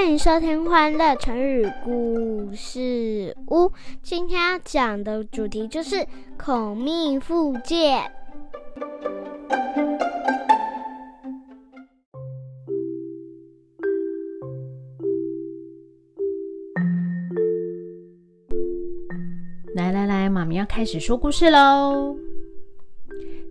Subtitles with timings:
[0.00, 3.66] 欢迎收听《欢乐成语故事屋》。
[4.02, 6.06] 今天要讲的主题就是
[6.38, 8.10] 口蜜腹剑。
[19.74, 22.16] 来来来，妈咪要开始说故事喽。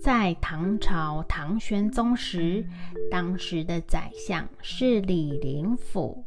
[0.00, 2.64] 在唐朝唐玄宗时，
[3.10, 6.24] 当时的宰相是李林甫。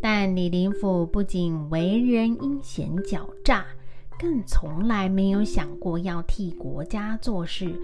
[0.00, 3.66] 但李林甫不仅为人阴险狡诈，
[4.16, 7.74] 更从来没有想过要替国家做事，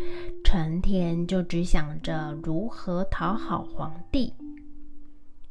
[0.45, 4.33] 成天就只想着如何讨好皇帝。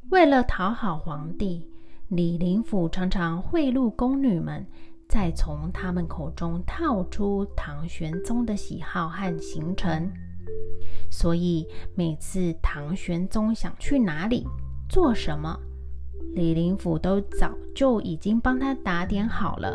[0.09, 1.67] 为了讨好皇帝，
[2.07, 4.65] 李林甫常常贿赂宫女们。
[5.15, 10.11] 再从他们口中套出唐玄宗的喜好和行程，
[11.09, 11.65] 所以
[11.95, 14.45] 每次唐玄宗想去哪里
[14.89, 15.57] 做什么，
[16.33, 19.73] 李林甫都早就已经帮他打点好了。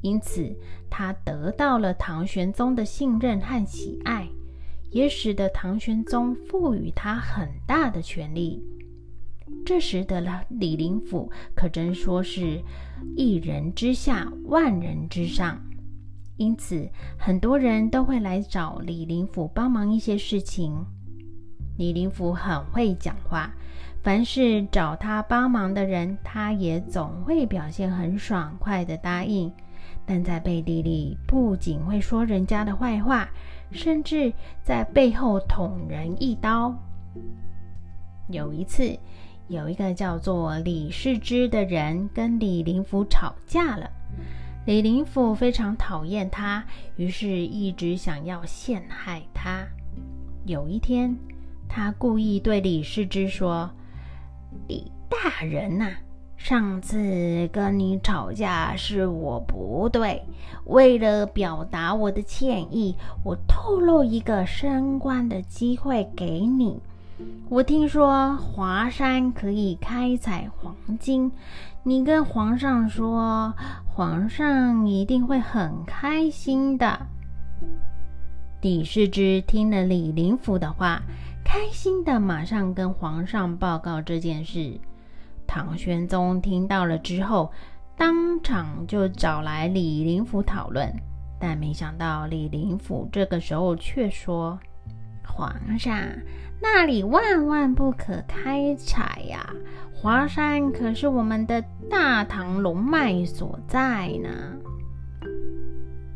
[0.00, 0.54] 因此，
[0.88, 4.28] 他得到了唐玄宗的信任和喜爱，
[4.92, 8.62] 也使得唐玄宗赋予他很大的权力。
[9.64, 12.62] 这时的了李林甫可真说是
[13.16, 15.60] 一人之下，万人之上，
[16.36, 20.84] 因此很多人都会来找李林甫帮忙一些事情。
[21.76, 23.52] 李林甫很会讲话，
[24.02, 29.50] 凡是找他帮忙的人，他也总会表现很爽快的答应。
[30.04, 33.28] 但在背地里，不仅会说人家的坏话，
[33.70, 36.74] 甚至在背后捅人一刀。
[38.28, 38.98] 有一次。
[39.52, 43.90] 有一个叫做李世之的人跟李林甫吵架了，
[44.64, 46.64] 李林甫非常讨厌他，
[46.96, 49.62] 于是一直想要陷害他。
[50.46, 51.14] 有一天，
[51.68, 53.68] 他故意对李世之说
[54.68, 55.90] ：“李大人呐，
[56.38, 60.22] 上次跟你吵架是我不对，
[60.64, 66.80] 为了表达我的歉意，我透露一个升官的机会给你。”
[67.48, 71.30] 我听说华山可以开采黄金，
[71.82, 73.52] 你跟皇上说，
[73.84, 77.06] 皇上一定会很开心的。
[78.62, 81.02] 李世之听了李林甫的话，
[81.44, 84.80] 开心的马上跟皇上报告这件事。
[85.46, 87.52] 唐玄宗听到了之后，
[87.96, 90.90] 当场就找来李林甫讨论，
[91.38, 94.58] 但没想到李林甫这个时候却说
[95.24, 95.96] ：“皇上。”
[96.64, 99.52] 那里万万不可开采呀！
[99.92, 101.60] 华山可是我们的
[101.90, 104.28] 大唐龙脉所在呢。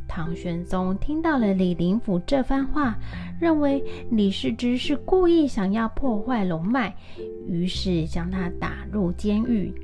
[0.06, 2.96] 唐玄宗听到了李林甫这番话，
[3.40, 6.94] 认为李世之是故意想要破坏龙脉，
[7.48, 9.74] 于是将他打入监狱。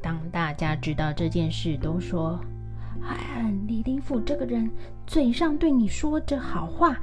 [0.00, 2.40] 当大家知道这件事，都说
[3.04, 4.70] ：“哎，李林甫这个人，
[5.06, 6.96] 嘴上对你说着好话。”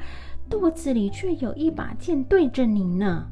[0.50, 3.30] 肚子里却有一把剑对着你呢。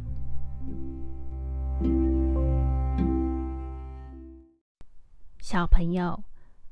[5.40, 6.24] 小朋友，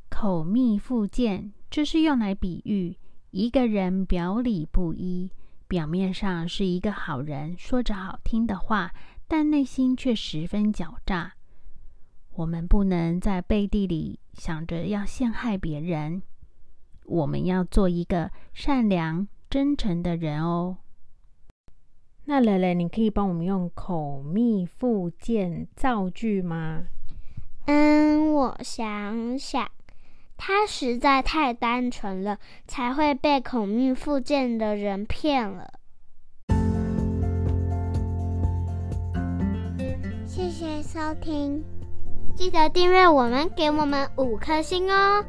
[0.10, 2.98] 口蜜腹剑这是用来比喻
[3.30, 5.30] 一个人表里不一，
[5.68, 8.94] 表面上是一个好人，说着好听的话，
[9.28, 11.34] 但内心却十分狡诈。
[12.34, 16.24] 我们不能在背地里想着要陷害别人，
[17.06, 19.28] 我们要做一个善良。
[19.52, 20.78] 真诚的人哦。
[22.24, 26.84] 那蕾蕾，你可以帮我们用口蜜腹剑造句吗？
[27.66, 29.70] 嗯，我想想，
[30.38, 35.74] 他实在太单纯了，才会被口蜜腹剑的人骗了。
[40.26, 41.62] 谢谢收听，
[42.38, 45.26] 记得订阅我们，给我们五颗星哦。